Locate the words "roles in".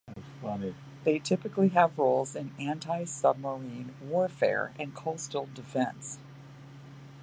1.99-2.55